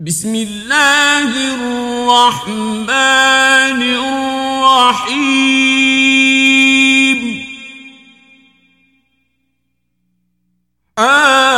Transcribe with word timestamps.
بسم 0.00 0.34
الله 0.34 1.54
الرحمن 1.54 2.86
الرحيم. 3.82 5.18
آه. 10.98 11.57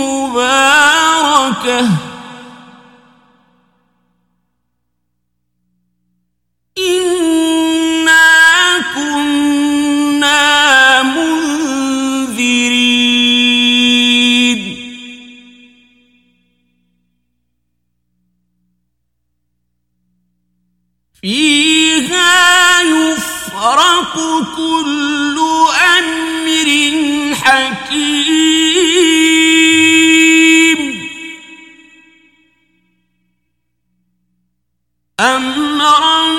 مباركة. 0.00 1.88
أمرا 35.20 36.29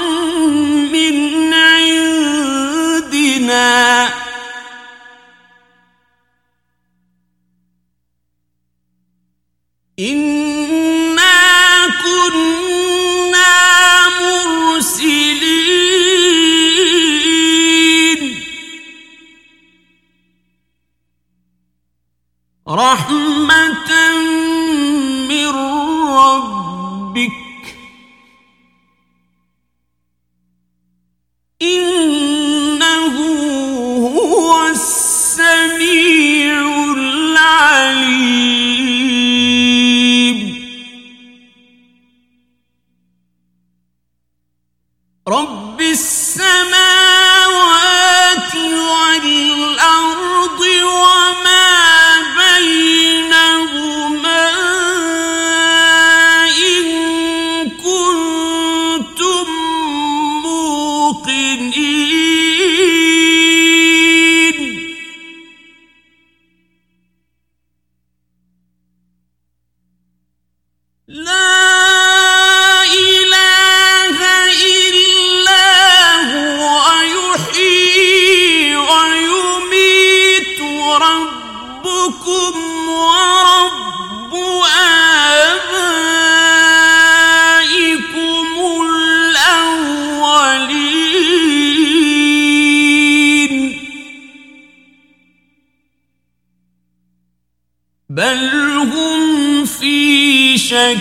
هم 99.02 99.66
في 99.66 100.58
شك 100.58 100.98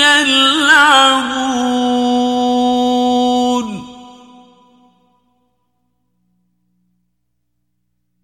يلعبون. 0.00 1.04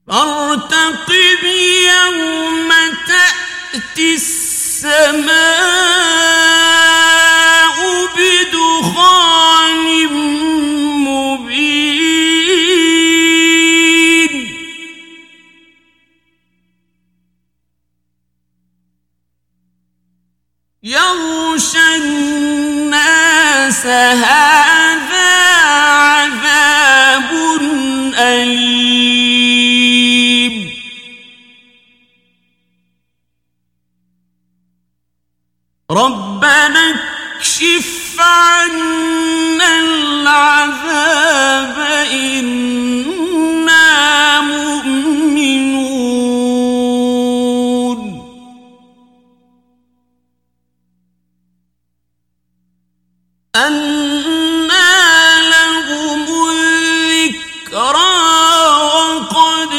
فارتقب 0.09 1.45
يوم 1.91 2.71
تأتي 3.09 4.15
السماء. 4.15 5.90
بأس 23.81 23.87
هذا 23.87 25.31
عذاب 25.97 27.31
أليم. 28.19 29.51
ربنا 35.91 36.95
اكشف 37.39 38.21
عنا 38.21 39.81
العذاب 39.81 41.79
إن 42.13 42.90
أنا 53.67 55.41
لهم 55.51 56.27
الذكرى 56.51 58.11
وقد 58.95 59.73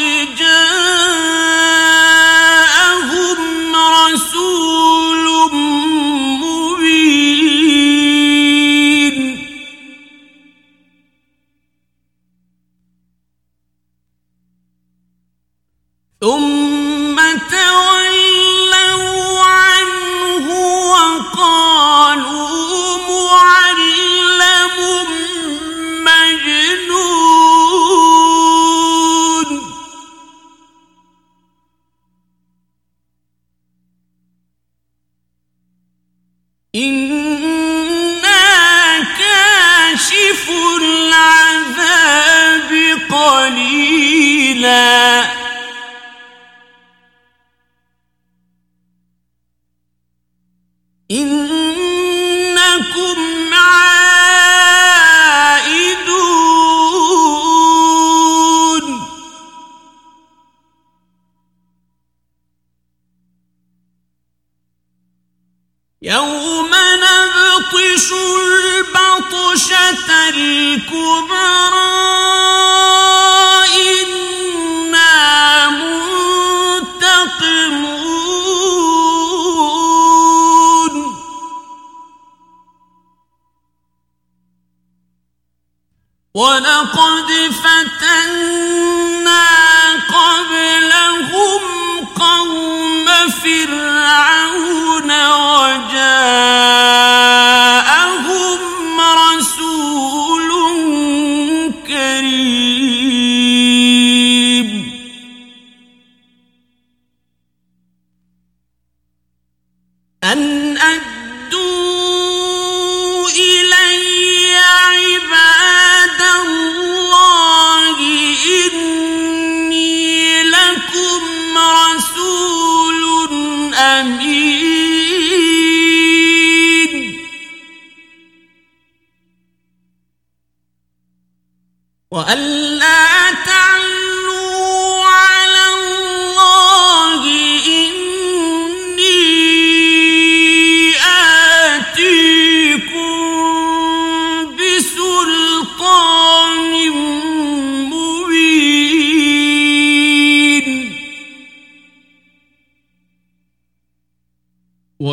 قليلا 43.42 45.22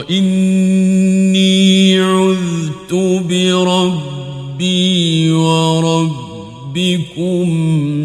وإني 0.09 2.00
عذت 2.00 2.94
بربي 3.29 5.31
وربكم 5.31 6.79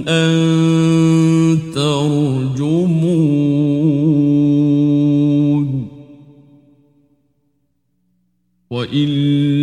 أن 0.09 1.59
ترجمون 1.75 2.85
وإن 8.71 9.09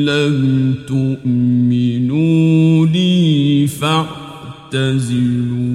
لم 0.05 0.75
تؤمنوا 0.87 2.85
لي 2.85 3.67
فاعتزلون 3.67 5.70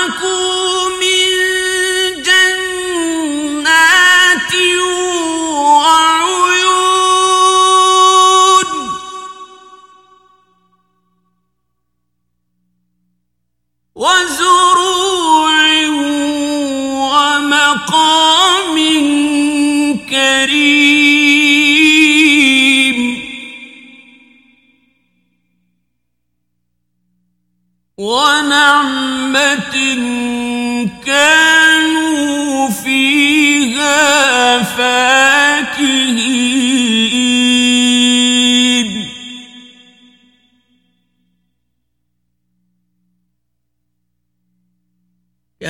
معكم 0.00 0.89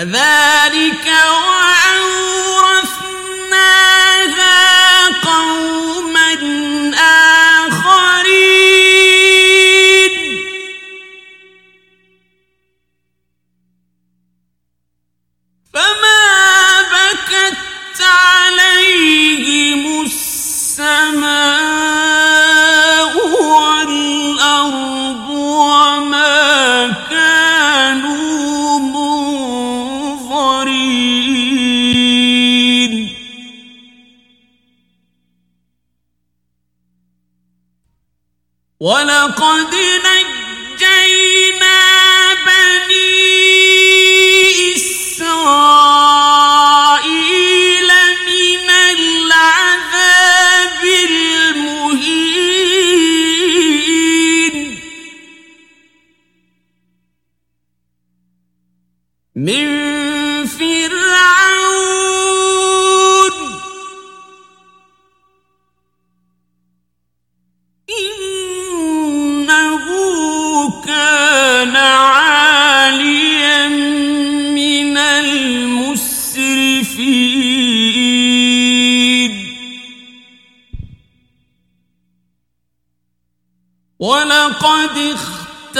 كذلك 0.00 0.39
ولقد 38.80 39.74
نجد 39.74 40.29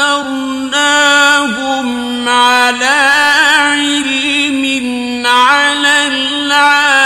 اخترناهم 0.01 1.89
على 2.29 3.01
علم 3.73 5.27
على 5.27 6.09
العالمين 6.09 7.01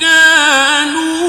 كانوا 0.00 1.21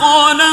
خلق 0.00 0.49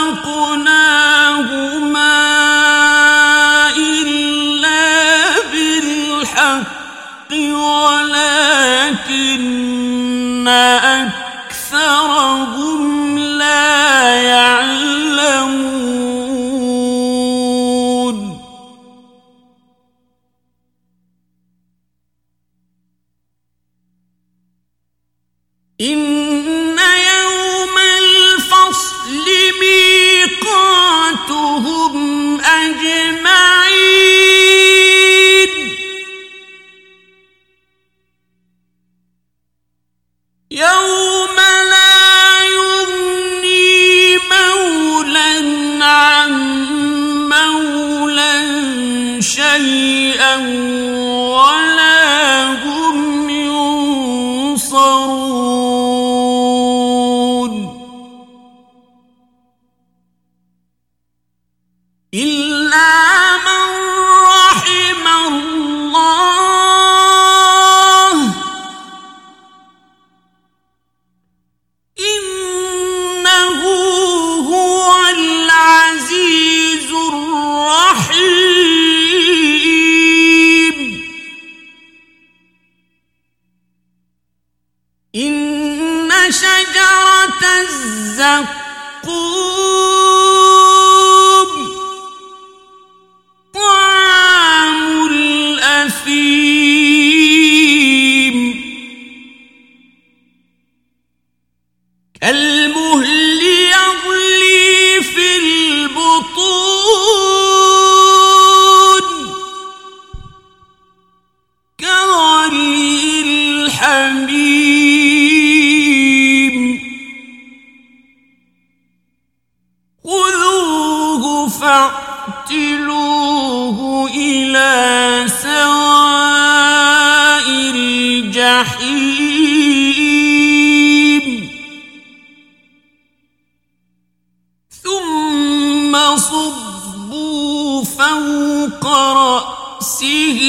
رأسه 139.78 140.40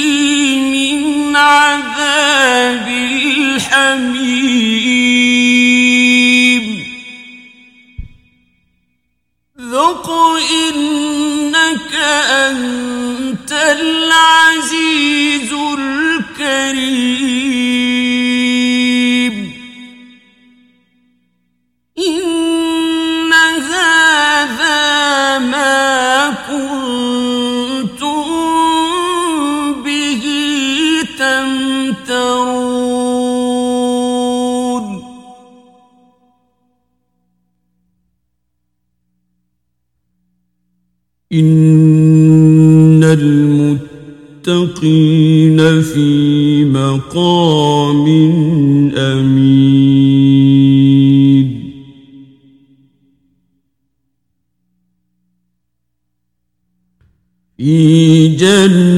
من 0.73 1.37
عذاب 1.37 2.89
الحميم. 3.37 3.85
ذق 9.61 10.09
إنك 10.69 11.93
أنت 12.49 13.53
العزيز 13.53 15.53
الكريم. 15.53 17.08
إن 41.33 43.05
المتقين 43.05 44.51
في 45.83 46.65
مقام 46.65 48.07
أمين 48.97 50.09
في 57.57 58.29
جنات 58.29 58.98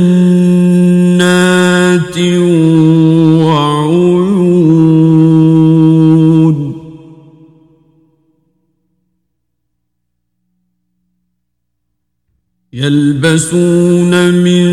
يلبسون 12.73 14.31
من 14.31 14.67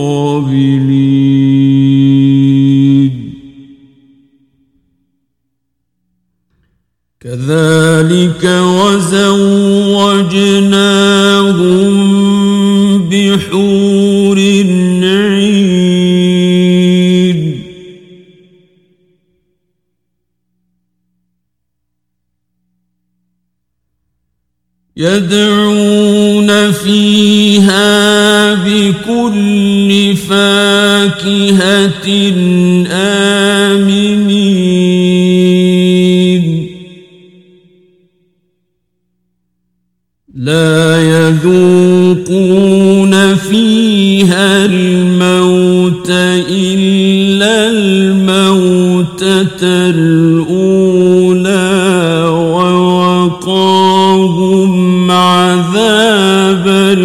يدعون 24.98 26.72
فيها 26.72 28.54
بكل 28.54 30.16
فاكهة 30.30 32.08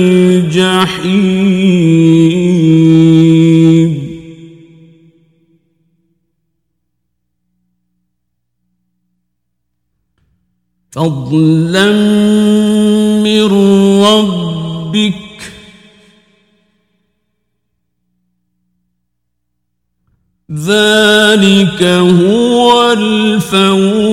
الجحيم. 0.09 1.68
فضلا 10.90 11.92
من 13.23 13.44
ربك. 14.03 15.14
ذلك 20.53 21.83
هو 21.83 22.92
الفوز. 22.92 24.08